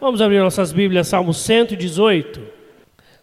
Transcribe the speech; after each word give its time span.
Vamos 0.00 0.20
abrir 0.20 0.38
nossas 0.38 0.70
Bíblias, 0.70 1.08
Salmo 1.08 1.34
118. 1.34 2.40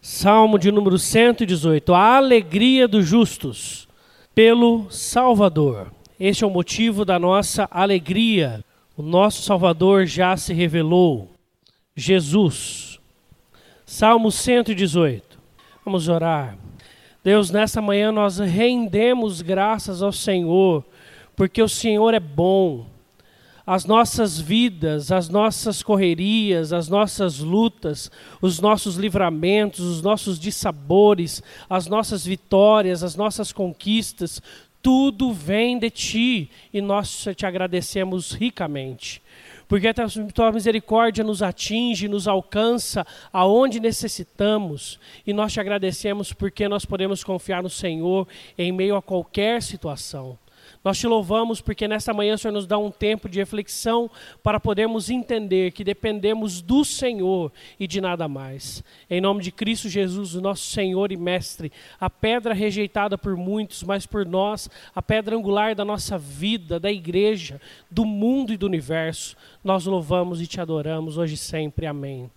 Salmo 0.02 0.60
de 0.60 0.74
número 0.74 1.00
118. 1.00 1.94
A 1.94 2.18
alegria 2.18 2.86
dos 2.86 3.08
justos 3.08 3.88
pelo 4.36 4.92
Salvador. 4.92 5.90
Este 6.20 6.44
é 6.44 6.48
o 6.48 6.50
motivo 6.50 7.06
da 7.06 7.18
nossa 7.18 7.66
alegria. 7.72 8.62
O 8.98 9.02
nosso 9.02 9.42
Salvador 9.44 10.06
já 10.06 10.36
se 10.36 10.54
revelou. 10.54 11.30
Jesus. 11.96 13.00
Salmo 13.86 14.30
118. 14.30 15.40
Vamos 15.86 16.10
orar. 16.10 16.58
Deus, 17.24 17.52
nessa 17.52 17.82
manhã 17.82 18.12
nós 18.12 18.38
rendemos 18.38 19.42
graças 19.42 20.02
ao 20.02 20.12
Senhor, 20.12 20.84
porque 21.38 21.62
o 21.62 21.70
Senhor 21.70 22.14
é 22.14 22.20
bom 22.20 22.86
as 23.66 23.86
nossas 23.86 24.40
vidas, 24.40 25.12
as 25.12 25.28
nossas 25.28 25.82
correrias, 25.82 26.72
as 26.72 26.88
nossas 26.88 27.40
lutas, 27.40 28.12
os 28.42 28.60
nossos 28.60 28.96
livramentos, 28.96 29.80
os 29.80 30.02
nossos 30.02 30.40
dissabores, 30.40 31.42
as 31.70 31.88
nossas 31.88 32.26
vitórias, 32.26 33.04
as 33.04 33.16
nossas 33.16 33.52
conquistas, 33.52 34.42
tudo 34.84 35.34
vem 35.34 35.80
de 35.80 35.90
ti 35.90 36.50
e 36.72 36.80
nós 36.80 37.28
te 37.36 37.44
agradecemos 37.44 38.34
ricamente. 38.34 39.20
Porque 39.68 39.88
a 39.88 39.94
tua 40.32 40.52
misericórdia 40.52 41.24
nos 41.24 41.42
atinge, 41.42 42.08
nos 42.08 42.28
alcança 42.28 43.04
aonde 43.34 43.80
necessitamos, 43.80 45.00
e 45.26 45.34
nós 45.34 45.52
te 45.54 45.60
agradecemos 45.60 46.32
porque 46.32 46.68
nós 46.68 46.86
podemos 46.86 47.24
confiar 47.24 47.64
no 47.64 47.70
Senhor 47.70 48.28
em 48.56 48.72
meio 48.72 48.96
a 48.96 49.02
qualquer 49.02 49.64
situação. 49.64 50.38
Nós 50.84 51.00
te 51.00 51.08
louvamos 51.08 51.62
porque 51.62 51.88
nesta 51.88 52.14
manhã 52.14 52.36
o 52.36 52.38
Senhor 52.38 52.54
nos 52.54 52.68
dá 52.68 52.78
um 52.78 52.92
tempo 52.92 53.28
de 53.28 53.40
reflexão 53.40 54.10
para 54.44 54.60
podermos 54.60 55.10
entender 55.10 55.72
que 55.72 55.84
dependemos 55.84 56.62
do 56.62 56.86
Senhor 56.86 57.52
e 57.80 57.88
de 57.88 58.00
nada 58.00 58.28
mais. 58.28 58.84
Em 59.10 59.20
nome 59.20 59.42
de 59.42 59.52
Cristo 59.52 59.90
Jesus, 59.90 60.36
nosso 60.36 60.64
Senhor 60.64 61.12
e 61.12 61.18
Mestre, 61.18 61.72
a 62.00 62.10
pedra 62.10 62.54
rejeitada 62.54 63.18
por 63.18 63.36
muitos, 63.36 63.84
mas 63.84 64.06
por 64.06 64.26
nós, 64.26 64.70
a 64.94 65.02
pedra 65.02 65.36
angular 65.36 65.74
da 65.74 65.84
nossa 65.84 66.18
vida, 66.18 66.80
da 66.80 66.92
igreja, 66.92 67.60
do 67.90 68.06
mundo 68.06 68.54
e 68.54 68.58
do 68.58 68.66
universo, 68.66 69.36
nós 69.64 69.86
louvamos 69.86 70.42
e 70.42 70.48
te 70.48 70.62
adoramos 70.62 71.18
hoje 71.18 71.34
e 71.34 71.38
sempre. 71.38 71.86
Amém. 71.86 72.30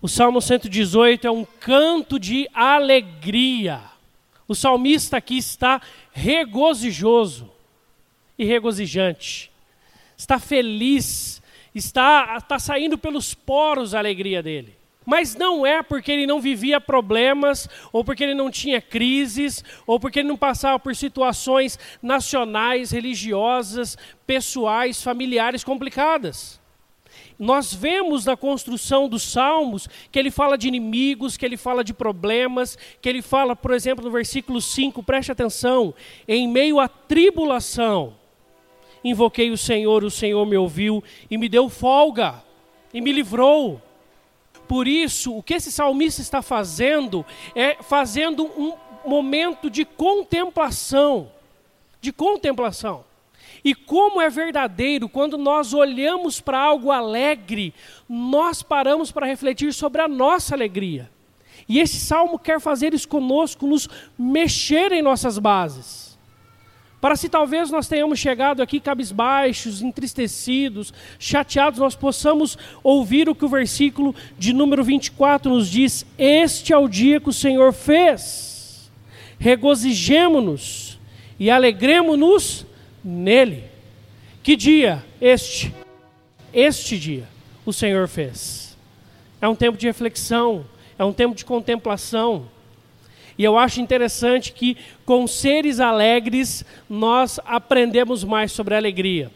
O 0.00 0.08
Salmo 0.08 0.40
118 0.40 1.26
é 1.26 1.30
um 1.30 1.44
canto 1.44 2.18
de 2.18 2.48
alegria. 2.54 3.80
O 4.46 4.54
salmista 4.54 5.16
aqui 5.16 5.38
está 5.38 5.80
regozijoso 6.12 7.55
e 8.38 8.44
regozijante. 8.44 9.50
Está 10.16 10.38
feliz, 10.38 11.42
está, 11.74 12.36
está 12.38 12.58
saindo 12.58 12.96
pelos 12.96 13.34
poros 13.34 13.94
a 13.94 13.98
alegria 13.98 14.42
dele. 14.42 14.76
Mas 15.06 15.36
não 15.36 15.64
é 15.64 15.84
porque 15.84 16.10
ele 16.10 16.26
não 16.26 16.40
vivia 16.40 16.80
problemas, 16.80 17.68
ou 17.92 18.04
porque 18.04 18.24
ele 18.24 18.34
não 18.34 18.50
tinha 18.50 18.80
crises, 18.80 19.62
ou 19.86 20.00
porque 20.00 20.18
ele 20.18 20.28
não 20.28 20.36
passava 20.36 20.80
por 20.80 20.96
situações 20.96 21.78
nacionais, 22.02 22.90
religiosas, 22.90 23.96
pessoais, 24.26 25.00
familiares 25.00 25.62
complicadas. 25.62 26.60
Nós 27.38 27.72
vemos 27.72 28.24
na 28.24 28.36
construção 28.36 29.08
dos 29.08 29.22
salmos 29.22 29.88
que 30.10 30.18
ele 30.18 30.30
fala 30.30 30.58
de 30.58 30.66
inimigos, 30.66 31.36
que 31.36 31.46
ele 31.46 31.56
fala 31.56 31.84
de 31.84 31.94
problemas, 31.94 32.76
que 33.00 33.08
ele 33.08 33.22
fala, 33.22 33.54
por 33.54 33.72
exemplo, 33.72 34.04
no 34.04 34.10
versículo 34.10 34.60
5, 34.60 35.02
preste 35.04 35.30
atenção, 35.30 35.94
em 36.26 36.48
meio 36.48 36.80
à 36.80 36.88
tribulação 36.88 38.14
invoquei 39.10 39.50
o 39.50 39.56
Senhor, 39.56 40.04
o 40.04 40.10
Senhor 40.10 40.44
me 40.44 40.56
ouviu 40.56 41.02
e 41.30 41.38
me 41.38 41.48
deu 41.48 41.68
folga 41.68 42.42
e 42.92 43.00
me 43.00 43.12
livrou. 43.12 43.80
Por 44.66 44.88
isso, 44.88 45.36
o 45.36 45.42
que 45.42 45.54
esse 45.54 45.70
salmista 45.70 46.20
está 46.20 46.42
fazendo 46.42 47.24
é 47.54 47.76
fazendo 47.82 48.44
um 48.44 48.74
momento 49.06 49.70
de 49.70 49.84
contemplação, 49.84 51.30
de 52.00 52.12
contemplação. 52.12 53.04
E 53.64 53.74
como 53.74 54.20
é 54.20 54.28
verdadeiro, 54.28 55.08
quando 55.08 55.38
nós 55.38 55.72
olhamos 55.72 56.40
para 56.40 56.58
algo 56.58 56.90
alegre, 56.90 57.72
nós 58.08 58.62
paramos 58.62 59.10
para 59.12 59.26
refletir 59.26 59.72
sobre 59.72 60.00
a 60.00 60.08
nossa 60.08 60.54
alegria. 60.54 61.10
E 61.68 61.80
esse 61.80 61.98
salmo 61.98 62.38
quer 62.38 62.60
fazer 62.60 62.94
isso 62.94 63.08
conosco, 63.08 63.66
nos 63.66 63.88
mexer 64.18 64.92
em 64.92 65.02
nossas 65.02 65.38
bases. 65.38 66.15
Para 67.06 67.14
se 67.14 67.28
talvez 67.28 67.70
nós 67.70 67.86
tenhamos 67.86 68.18
chegado 68.18 68.60
aqui 68.60 68.80
cabisbaixos, 68.80 69.80
entristecidos, 69.80 70.92
chateados, 71.20 71.78
nós 71.78 71.94
possamos 71.94 72.58
ouvir 72.82 73.28
o 73.28 73.34
que 73.34 73.44
o 73.44 73.48
versículo 73.48 74.12
de 74.36 74.52
número 74.52 74.82
24 74.82 75.48
nos 75.48 75.70
diz: 75.70 76.04
Este 76.18 76.72
é 76.72 76.76
o 76.76 76.88
dia 76.88 77.20
que 77.20 77.28
o 77.28 77.32
Senhor 77.32 77.72
fez, 77.72 78.90
regozijemo-nos 79.38 80.98
e 81.38 81.48
alegremo-nos 81.48 82.66
nele. 83.04 83.62
Que 84.42 84.56
dia 84.56 85.04
este? 85.20 85.72
Este 86.52 86.98
dia 86.98 87.28
o 87.64 87.72
Senhor 87.72 88.08
fez. 88.08 88.76
É 89.40 89.46
um 89.46 89.54
tempo 89.54 89.78
de 89.78 89.86
reflexão, 89.86 90.66
é 90.98 91.04
um 91.04 91.12
tempo 91.12 91.36
de 91.36 91.44
contemplação 91.44 92.48
e 93.38 93.44
eu 93.44 93.58
acho 93.58 93.80
interessante 93.80 94.52
que 94.52 94.76
com 95.04 95.26
seres 95.26 95.80
alegres 95.80 96.64
nós 96.88 97.38
aprendemos 97.44 98.24
mais 98.24 98.52
sobre 98.52 98.74
a 98.74 98.78
alegria. 98.78 99.30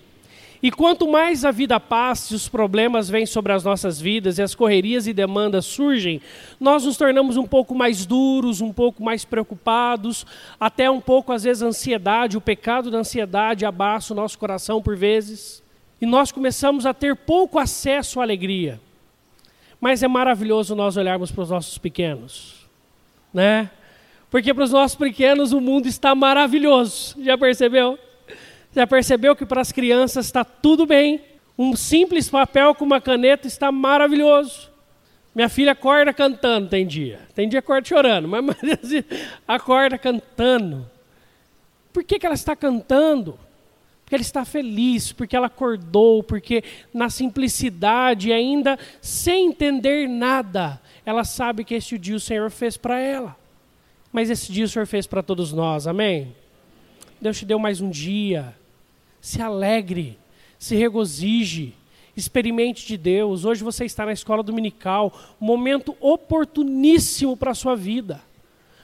E 0.63 0.71
quanto 0.71 1.11
mais 1.11 1.43
a 1.43 1.51
vida 1.51 1.81
passa 1.81 2.35
e 2.35 2.37
os 2.37 2.47
problemas 2.47 3.09
vêm 3.09 3.25
sobre 3.25 3.53
as 3.53 3.65
nossas 3.65 3.99
vidas 3.99 4.37
e 4.37 4.43
as 4.43 4.55
correrias 4.55 5.07
e 5.07 5.13
demandas 5.13 5.65
surgem, 5.65 6.21
nós 6.59 6.85
nos 6.85 6.99
tornamos 6.99 7.39
um 7.39 7.47
pouco 7.47 7.75
mais 7.75 8.05
duros, 8.05 8.61
um 8.61 8.71
pouco 8.71 9.03
mais 9.03 9.25
preocupados, 9.25 10.27
até 10.59 10.91
um 10.91 11.01
pouco, 11.01 11.33
às 11.33 11.45
vezes, 11.45 11.63
a 11.63 11.67
ansiedade, 11.67 12.37
o 12.37 12.43
pecado 12.43 12.91
da 12.91 12.99
ansiedade 12.99 13.65
abaça 13.65 14.13
o 14.13 14.17
nosso 14.17 14.39
coração 14.39 14.83
por 14.83 14.97
vezes. 14.97 15.63
E 15.99 16.05
nós 16.05 16.31
começamos 16.31 16.85
a 16.85 16.93
ter 16.93 17.17
pouco 17.17 17.59
acesso 17.59 18.21
à 18.21 18.23
alegria. 18.23 18.79
Mas 19.81 20.03
é 20.03 20.09
maravilhoso 20.09 20.75
nós 20.75 20.99
olharmos 20.99 21.31
para 21.31 21.43
os 21.43 21.51
nossos 21.51 21.79
pequenos, 21.79 22.69
né? 23.33 23.71
Porque 24.31 24.55
para 24.55 24.65
os 24.65 24.71
nossos 24.71 24.97
pequenos 24.97 25.53
o 25.53 25.61
mundo 25.61 25.87
está 25.87 26.15
maravilhoso. 26.15 27.17
Já 27.23 27.37
percebeu? 27.37 27.99
Já 28.73 28.87
percebeu 28.87 29.35
que 29.35 29.45
para 29.45 29.61
as 29.61 29.73
crianças 29.73 30.27
está 30.27 30.45
tudo 30.45 30.87
bem? 30.87 31.21
Um 31.59 31.75
simples 31.75 32.29
papel 32.29 32.75
com 32.75 32.85
uma 32.85 33.01
caneta 33.01 33.49
está 33.49 33.73
maravilhoso. 33.73 34.71
Minha 35.35 35.49
filha 35.49 35.73
acorda 35.73 36.13
cantando, 36.13 36.69
tem 36.69 36.87
dia. 36.87 37.21
Tem 37.35 37.49
dia 37.49 37.59
acorda 37.59 37.87
chorando, 37.87 38.29
mas, 38.29 38.45
mas 38.47 39.05
acorda 39.47 39.99
cantando. 39.99 40.89
Por 41.93 42.05
que, 42.05 42.19
que 42.19 42.27
ela 42.27 42.35
está 42.35 42.55
cantando? 42.55 43.39
Porque 44.05 44.15
ela 44.15 44.23
está 44.23 44.45
feliz, 44.45 45.13
porque 45.13 45.37
ela 45.37 45.47
acordou, 45.49 46.23
porque 46.23 46.63
na 46.95 47.11
simplicidade, 47.11 48.33
ainda 48.33 48.79
sem 49.01 49.49
entender 49.49 50.09
nada, 50.09 50.81
ela 51.05 51.25
sabe 51.25 51.65
que 51.65 51.75
este 51.75 51.99
dia 51.99 52.17
o 52.17 52.21
Senhor 52.21 52.51
fez 52.51 52.77
para 52.77 52.99
ela. 52.99 53.37
Mas 54.13 54.29
esse 54.29 54.53
dia 54.53 54.65
o 54.65 54.69
Senhor 54.69 54.87
fez 54.87 55.07
para 55.07 55.23
todos 55.23 55.53
nós, 55.53 55.87
amém? 55.87 56.35
Deus 57.21 57.39
te 57.39 57.45
deu 57.45 57.59
mais 57.59 57.81
um 57.81 57.89
dia. 57.89 58.55
Se 59.21 59.41
alegre, 59.41 60.19
se 60.59 60.75
regozije, 60.75 61.75
experimente 62.17 62.87
de 62.87 62.97
Deus. 62.97 63.45
Hoje 63.45 63.63
você 63.63 63.85
está 63.85 64.05
na 64.05 64.13
escola 64.13 64.43
dominical, 64.43 65.13
momento 65.39 65.97
oportuníssimo 66.01 67.37
para 67.37 67.53
a 67.53 67.55
sua 67.55 67.77
vida. 67.77 68.21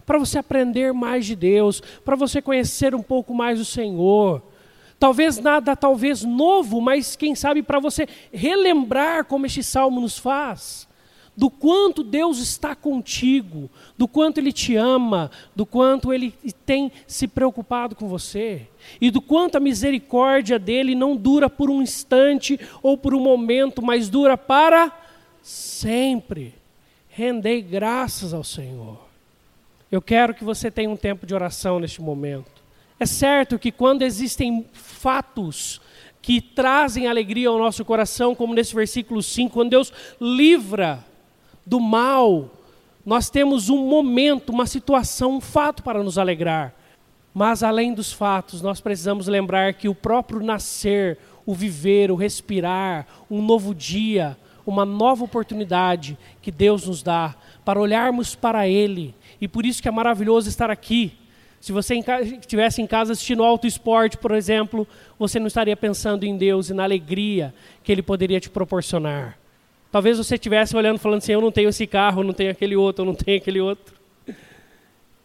Para 0.05 0.19
você 0.19 0.39
aprender 0.39 0.93
mais 0.93 1.27
de 1.27 1.35
Deus, 1.35 1.83
para 2.05 2.15
você 2.15 2.41
conhecer 2.41 2.95
um 2.95 3.03
pouco 3.03 3.35
mais 3.35 3.59
o 3.59 3.65
Senhor. 3.65 4.41
Talvez 4.99 5.39
nada, 5.39 5.75
talvez 5.75 6.23
novo, 6.23 6.81
mas 6.81 7.17
quem 7.17 7.35
sabe 7.35 7.63
para 7.63 7.81
você 7.81 8.09
relembrar 8.33 9.25
como 9.25 9.45
este 9.45 9.63
salmo 9.63 10.01
nos 10.01 10.17
faz 10.17 10.87
do 11.37 11.51
quanto 11.51 12.03
Deus 12.03 12.39
está 12.39 12.75
contigo, 12.75 13.69
do 13.99 14.09
quanto 14.09 14.39
Ele 14.39 14.53
te 14.53 14.75
ama, 14.75 15.31
do 15.55 15.67
quanto 15.67 16.13
Ele 16.13 16.33
tem 16.65 16.91
se 17.07 17.29
preocupado 17.29 17.95
com 17.95 18.09
você, 18.09 18.67
e 19.01 19.11
do 19.11 19.21
quanto 19.21 19.57
a 19.57 19.61
misericórdia 19.61 20.59
dele 20.59 20.95
não 20.95 21.15
dura 21.15 21.51
por 21.51 21.69
um 21.69 21.83
instante 21.83 22.59
ou 22.83 22.97
por 22.97 23.15
um 23.15 23.21
momento, 23.21 23.83
mas 23.83 24.09
dura 24.09 24.39
para 24.39 24.91
sempre. 25.43 26.55
Rendei 27.09 27.61
graças 27.61 28.33
ao 28.33 28.43
Senhor. 28.43 28.99
Eu 29.93 30.03
quero 30.03 30.35
que 30.35 30.45
você 30.45 30.71
tenha 30.71 30.91
um 30.91 30.97
tempo 30.97 31.27
de 31.27 31.35
oração 31.35 31.79
neste 31.79 32.01
momento. 32.01 32.65
É 32.99 33.07
certo 33.07 33.59
que 33.59 33.71
quando 33.71 34.03
existem 34.03 34.67
fatos 34.73 35.81
que 36.21 36.41
trazem 36.41 37.07
alegria 37.07 37.49
ao 37.49 37.59
nosso 37.59 37.85
coração, 37.85 38.35
como 38.35 38.55
nesse 38.55 38.75
versículo 38.75 39.23
5, 39.23 39.53
quando 39.53 39.71
Deus 39.71 39.93
livra 40.21 41.05
do 41.67 41.81
mal, 41.81 42.49
nós 43.05 43.29
temos 43.29 43.69
um 43.69 43.87
momento, 43.89 44.51
uma 44.51 44.67
situação, 44.67 45.37
um 45.37 45.41
fato 45.41 45.83
para 45.83 46.03
nos 46.03 46.17
alegrar. 46.17 46.73
Mas 47.35 47.63
além 47.63 47.93
dos 47.93 48.13
fatos, 48.13 48.63
nós 48.63 48.81
precisamos 48.81 49.27
lembrar 49.27 49.75
que 49.75 49.89
o 49.89 49.95
próprio 49.95 50.41
nascer, 50.41 51.19
o 51.45 51.55
viver, 51.55 52.11
o 52.11 52.15
respirar, 52.15 53.07
um 53.31 53.43
novo 53.43 53.75
dia, 53.75 54.37
uma 54.67 54.85
nova 54.85 55.25
oportunidade 55.25 56.17
que 56.41 56.51
Deus 56.51 56.87
nos 56.87 57.03
dá 57.03 57.35
para 57.65 57.81
olharmos 57.81 58.35
para 58.35 58.67
Ele. 58.67 59.15
E 59.41 59.47
por 59.47 59.67
isso 59.67 59.83
que 59.83 59.89
é 59.89 59.91
maravilhoso 59.91 60.49
estar 60.49 60.71
aqui. 60.71 61.13
Se 61.61 61.73
você 61.73 61.97
estivesse 62.41 62.81
em 62.81 62.87
casa 62.87 63.13
assistindo 63.13 63.43
Auto 63.43 63.67
Esporte, 63.67 64.17
por 64.17 64.33
exemplo, 64.33 64.87
você 65.19 65.39
não 65.39 65.47
estaria 65.47 65.77
pensando 65.77 66.25
em 66.25 66.37
Deus 66.37 66.71
e 66.71 66.75
na 66.75 66.85
alegria 66.85 67.55
que 67.83 67.93
Ele 67.93 68.03
poderia 68.03 68.41
te 68.41 68.49
proporcionar. 68.49 69.39
Talvez 69.97 70.19
você 70.19 70.35
estivesse 70.35 70.77
olhando 70.77 70.99
falando 70.99 71.23
assim, 71.23 71.33
eu 71.33 71.41
não 71.41 71.51
tenho 71.51 71.71
esse 71.71 71.87
carro, 71.87 72.21
eu 72.21 72.27
não 72.27 72.35
tenho 72.35 72.51
aquele 72.51 72.77
outro, 72.77 73.01
eu 73.01 73.07
não 73.07 73.15
tenho 73.15 73.39
aquele 73.39 73.63
outro. 73.63 73.95
E 74.29 74.35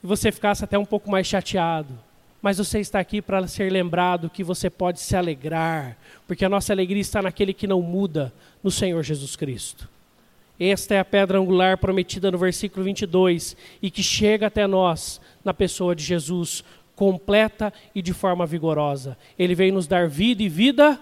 você 0.01 0.31
ficasse 0.31 0.63
até 0.63 0.77
um 0.77 0.85
pouco 0.85 1.11
mais 1.11 1.27
chateado. 1.27 1.93
Mas 2.41 2.57
você 2.57 2.79
está 2.79 2.97
aqui 2.97 3.21
para 3.21 3.45
ser 3.47 3.69
lembrado 3.69 4.29
que 4.29 4.45
você 4.45 4.69
pode 4.69 5.01
se 5.01 5.13
alegrar, 5.13 5.97
porque 6.25 6.45
a 6.45 6.47
nossa 6.47 6.71
alegria 6.71 7.01
está 7.01 7.21
naquele 7.21 7.53
que 7.53 7.67
não 7.67 7.81
muda, 7.81 8.33
no 8.63 8.71
Senhor 8.71 9.03
Jesus 9.03 9.35
Cristo. 9.35 9.89
Esta 10.57 10.95
é 10.95 10.99
a 10.99 11.03
pedra 11.05 11.37
angular 11.37 11.77
prometida 11.77 12.31
no 12.31 12.37
versículo 12.37 12.85
22 12.85 13.57
e 13.81 13.91
que 13.91 14.01
chega 14.01 14.47
até 14.47 14.65
nós 14.67 15.19
na 15.43 15.53
pessoa 15.53 15.93
de 15.93 16.05
Jesus, 16.05 16.63
completa 16.95 17.73
e 17.93 18.01
de 18.01 18.13
forma 18.13 18.45
vigorosa. 18.45 19.17
Ele 19.37 19.53
veio 19.53 19.73
nos 19.73 19.85
dar 19.85 20.07
vida 20.07 20.41
e 20.41 20.47
vida 20.47 20.97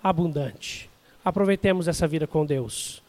abundante. 0.00 0.88
Aproveitemos 1.24 1.88
essa 1.88 2.06
vida 2.06 2.26
com 2.26 2.46
Deus. 2.46 3.02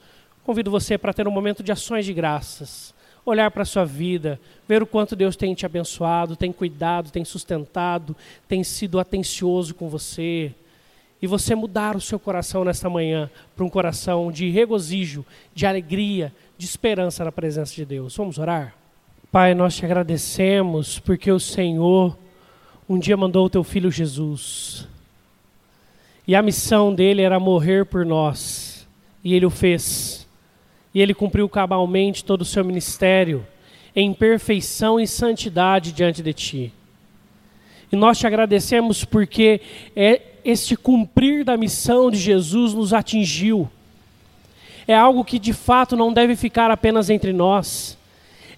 Convido 0.43 0.71
você 0.71 0.97
para 0.97 1.13
ter 1.13 1.27
um 1.27 1.31
momento 1.31 1.61
de 1.61 1.71
ações 1.71 2.05
de 2.05 2.13
graças, 2.13 2.93
olhar 3.25 3.51
para 3.51 3.63
a 3.63 3.65
sua 3.65 3.85
vida, 3.85 4.39
ver 4.67 4.81
o 4.81 4.87
quanto 4.87 5.15
Deus 5.15 5.35
tem 5.35 5.53
te 5.53 5.65
abençoado, 5.65 6.35
tem 6.35 6.51
cuidado, 6.51 7.11
tem 7.11 7.23
sustentado, 7.23 8.15
tem 8.47 8.63
sido 8.63 8.99
atencioso 8.99 9.75
com 9.75 9.87
você 9.87 10.53
e 11.21 11.27
você 11.27 11.53
mudar 11.53 11.95
o 11.95 12.01
seu 12.01 12.17
coração 12.17 12.63
nesta 12.63 12.89
manhã 12.89 13.29
para 13.55 13.65
um 13.65 13.69
coração 13.69 14.31
de 14.31 14.49
regozijo, 14.49 15.25
de 15.53 15.65
alegria, 15.65 16.33
de 16.57 16.65
esperança 16.65 17.23
na 17.23 17.31
presença 17.31 17.75
de 17.75 17.85
Deus. 17.85 18.15
Vamos 18.15 18.37
orar? 18.37 18.73
Pai, 19.31 19.53
nós 19.53 19.75
te 19.75 19.85
agradecemos 19.85 20.97
porque 20.97 21.31
o 21.31 21.39
Senhor 21.39 22.17
um 22.87 22.97
dia 22.97 23.15
mandou 23.15 23.45
o 23.45 23.49
teu 23.49 23.63
filho 23.63 23.91
Jesus. 23.91 24.87
E 26.29 26.35
a 26.35 26.43
missão 26.43 26.93
dele 26.93 27.23
era 27.23 27.39
morrer 27.39 27.87
por 27.87 28.05
nós. 28.05 28.87
E 29.23 29.33
ele 29.33 29.47
o 29.47 29.49
fez. 29.49 30.27
E 30.93 31.01
ele 31.01 31.11
cumpriu 31.11 31.49
cabalmente 31.49 32.23
todo 32.23 32.43
o 32.43 32.45
seu 32.45 32.63
ministério 32.63 33.47
em 33.95 34.13
perfeição 34.13 34.99
e 34.99 35.07
santidade 35.07 35.91
diante 35.91 36.21
de 36.21 36.31
ti. 36.31 36.73
E 37.91 37.95
nós 37.95 38.19
te 38.19 38.27
agradecemos 38.27 39.03
porque 39.03 39.59
é 39.95 40.21
este 40.45 40.75
cumprir 40.75 41.43
da 41.43 41.57
missão 41.57 42.11
de 42.11 42.19
Jesus 42.19 42.75
nos 42.75 42.93
atingiu. 42.93 43.67
É 44.87 44.93
algo 44.93 45.25
que 45.25 45.39
de 45.39 45.51
fato 45.51 45.95
não 45.95 46.13
deve 46.13 46.35
ficar 46.35 46.69
apenas 46.69 47.09
entre 47.09 47.33
nós. 47.33 47.97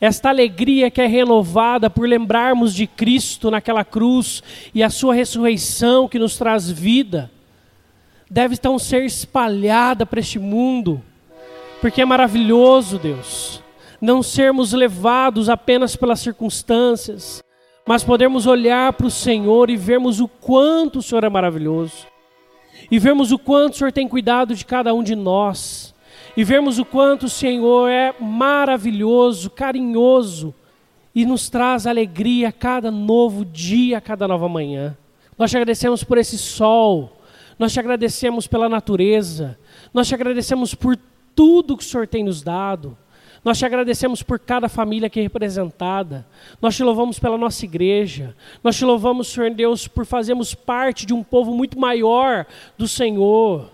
Esta 0.01 0.27
alegria 0.27 0.91
que 0.91 0.99
é 0.99 1.07
renovada 1.07 1.89
por 1.89 2.05
lembrarmos 2.05 2.75
de 2.75 2.85
Cristo 2.85 3.49
naquela 3.49 3.85
cruz 3.85 4.43
e 4.75 4.83
a 4.83 4.89
sua 4.89 5.13
ressurreição 5.13 6.09
que 6.09 6.19
nos 6.19 6.35
traz 6.35 6.69
vida, 6.69 7.31
deve 8.31 8.53
então 8.53 8.79
ser 8.79 9.03
espalhada 9.03 10.05
para 10.05 10.21
este 10.21 10.39
mundo, 10.39 11.01
porque 11.81 12.01
é 12.01 12.05
maravilhoso, 12.05 12.97
Deus, 12.97 13.61
não 13.99 14.23
sermos 14.23 14.71
levados 14.71 15.49
apenas 15.49 15.97
pelas 15.97 16.21
circunstâncias, 16.21 17.43
mas 17.85 18.05
podermos 18.05 18.47
olhar 18.47 18.93
para 18.93 19.07
o 19.07 19.11
Senhor 19.11 19.69
e 19.69 19.75
vermos 19.75 20.21
o 20.21 20.29
quanto 20.29 20.99
o 20.99 21.01
Senhor 21.01 21.25
é 21.25 21.29
maravilhoso, 21.29 22.07
e 22.89 22.97
vermos 22.97 23.33
o 23.33 23.37
quanto 23.37 23.73
o 23.73 23.77
Senhor 23.77 23.91
tem 23.91 24.07
cuidado 24.07 24.55
de 24.55 24.65
cada 24.65 24.93
um 24.93 25.03
de 25.03 25.13
nós, 25.13 25.93
e 26.37 26.41
vermos 26.45 26.79
o 26.79 26.85
quanto 26.85 27.25
o 27.25 27.29
Senhor 27.29 27.89
é 27.89 28.15
maravilhoso, 28.17 29.49
carinhoso, 29.49 30.55
e 31.13 31.25
nos 31.25 31.49
traz 31.49 31.85
alegria 31.85 32.47
a 32.47 32.53
cada 32.53 32.89
novo 32.89 33.43
dia, 33.43 33.97
a 33.97 34.01
cada 34.01 34.25
nova 34.25 34.47
manhã. 34.47 34.95
Nós 35.37 35.51
te 35.51 35.57
agradecemos 35.57 36.01
por 36.01 36.17
esse 36.17 36.37
sol, 36.37 37.20
nós 37.57 37.73
te 37.73 37.79
agradecemos 37.79 38.47
pela 38.47 38.67
natureza, 38.67 39.57
nós 39.93 40.07
te 40.07 40.15
agradecemos 40.15 40.73
por 40.73 40.97
tudo 41.35 41.77
que 41.77 41.83
o 41.83 41.87
Senhor 41.87 42.07
tem 42.07 42.23
nos 42.23 42.41
dado. 42.41 42.97
Nós 43.43 43.57
te 43.57 43.65
agradecemos 43.65 44.21
por 44.21 44.37
cada 44.37 44.69
família 44.69 45.07
aqui 45.07 45.19
representada. 45.19 46.27
Nós 46.61 46.75
te 46.75 46.83
louvamos 46.83 47.17
pela 47.17 47.37
nossa 47.37 47.65
igreja. 47.65 48.35
Nós 48.63 48.77
te 48.77 48.85
louvamos, 48.85 49.29
Senhor 49.29 49.49
Deus, 49.51 49.87
por 49.87 50.05
fazermos 50.05 50.53
parte 50.53 51.07
de 51.07 51.13
um 51.13 51.23
povo 51.23 51.51
muito 51.51 51.79
maior 51.79 52.45
do 52.77 52.87
Senhor. 52.87 53.71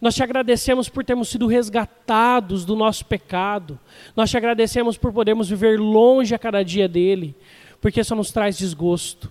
Nós 0.00 0.14
te 0.14 0.22
agradecemos 0.22 0.88
por 0.88 1.04
termos 1.04 1.28
sido 1.28 1.48
resgatados 1.48 2.64
do 2.64 2.76
nosso 2.76 3.04
pecado. 3.04 3.78
Nós 4.14 4.30
te 4.30 4.36
agradecemos 4.36 4.96
por 4.96 5.12
podermos 5.12 5.48
viver 5.48 5.80
longe 5.80 6.32
a 6.32 6.38
cada 6.38 6.62
dia 6.62 6.88
dele, 6.88 7.34
porque 7.80 8.00
isso 8.00 8.14
nos 8.14 8.30
traz 8.30 8.56
desgosto. 8.56 9.28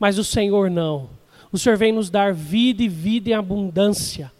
Mas 0.00 0.18
o 0.18 0.24
Senhor 0.24 0.68
não. 0.68 1.17
O 1.52 1.58
Senhor 1.58 1.76
vem 1.76 1.92
nos 1.92 2.10
dar 2.10 2.32
vida 2.32 2.82
e 2.82 2.88
vida 2.88 3.30
em 3.30 3.34
abundância. 3.34 4.30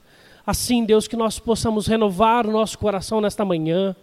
Assim, 0.47 0.85
Deus, 0.85 1.07
que 1.07 1.17
nós 1.17 1.39
possamos 1.39 1.87
renovar 1.87 2.47
o 2.47 2.53
nosso 2.53 2.79
coração 2.79 3.21
nesta 3.21 3.45
manhã 3.45 3.95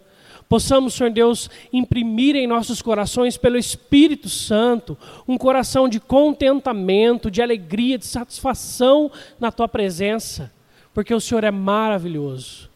Possamos, 0.48 0.94
Senhor 0.94 1.10
Deus, 1.10 1.50
imprimir 1.72 2.36
em 2.36 2.46
nossos 2.46 2.80
corações, 2.80 3.36
pelo 3.36 3.56
Espírito 3.56 4.28
Santo, 4.28 4.96
um 5.26 5.36
coração 5.36 5.88
de 5.88 5.98
contentamento, 5.98 7.30
de 7.30 7.42
alegria, 7.42 7.98
de 7.98 8.06
satisfação 8.06 9.10
na 9.40 9.50
Tua 9.50 9.66
presença, 9.66 10.52
porque 10.94 11.12
o 11.12 11.20
Senhor 11.20 11.42
é 11.42 11.50
maravilhoso. 11.50 12.70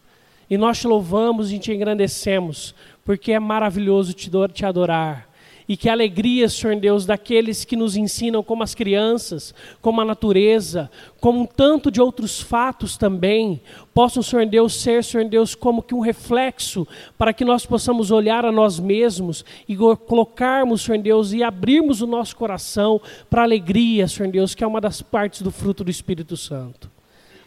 E 0.49 0.57
nós 0.57 0.79
te 0.79 0.87
louvamos 0.87 1.51
e 1.53 1.59
te 1.59 1.71
engrandecemos, 1.71 2.75
porque 3.05 3.31
é 3.31 3.39
maravilhoso 3.39 4.13
te 4.13 4.65
adorar 4.65 5.30
e 5.71 5.77
que 5.77 5.87
alegria, 5.87 6.49
Senhor 6.49 6.75
Deus, 6.75 7.05
daqueles 7.05 7.63
que 7.63 7.77
nos 7.77 7.95
ensinam 7.95 8.43
como 8.43 8.61
as 8.61 8.75
crianças, 8.75 9.55
como 9.81 10.01
a 10.01 10.05
natureza, 10.05 10.91
como 11.17 11.43
um 11.43 11.45
tanto 11.45 11.89
de 11.89 12.01
outros 12.01 12.41
fatos 12.41 12.97
também, 12.97 13.61
possam, 13.93 14.21
Senhor 14.21 14.45
Deus, 14.45 14.75
ser, 14.81 15.01
Senhor 15.01 15.29
Deus, 15.29 15.55
como 15.55 15.81
que 15.81 15.95
um 15.95 16.01
reflexo 16.01 16.85
para 17.17 17.31
que 17.31 17.45
nós 17.45 17.65
possamos 17.65 18.11
olhar 18.11 18.43
a 18.43 18.51
nós 18.51 18.81
mesmos 18.81 19.45
e 19.65 19.77
colocarmos, 19.77 20.81
Senhor 20.81 21.01
Deus, 21.01 21.31
e 21.31 21.41
abrirmos 21.41 22.01
o 22.01 22.05
nosso 22.07 22.35
coração 22.35 22.99
para 23.29 23.43
a 23.43 23.45
alegria, 23.45 24.09
Senhor 24.09 24.29
Deus, 24.29 24.53
que 24.53 24.65
é 24.65 24.67
uma 24.67 24.81
das 24.81 25.01
partes 25.01 25.41
do 25.41 25.51
fruto 25.51 25.85
do 25.85 25.89
Espírito 25.89 26.35
Santo. 26.35 26.91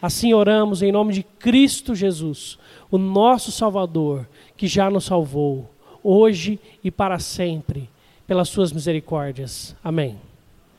Assim 0.00 0.32
oramos 0.32 0.81
em 0.81 0.91
nome 0.91 1.12
de 1.12 1.25
Cristo 1.38 1.94
Jesus, 1.94 2.59
o 2.91 2.97
nosso 2.97 3.53
Salvador, 3.53 4.27
que 4.56 4.67
já 4.67 4.88
nos 4.88 5.05
salvou, 5.05 5.70
hoje 6.03 6.58
e 6.82 6.91
para 6.91 7.19
sempre 7.19 7.93
pelas 8.26 8.48
suas 8.48 8.72
misericórdias. 8.72 9.76
Amém. 9.82 10.19